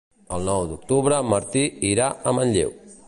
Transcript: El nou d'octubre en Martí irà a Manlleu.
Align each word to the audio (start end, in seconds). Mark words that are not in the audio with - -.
El 0.37 0.45
nou 0.51 0.63
d'octubre 0.71 1.19
en 1.25 1.29
Martí 1.33 1.63
irà 1.91 2.09
a 2.09 2.35
Manlleu. 2.39 2.75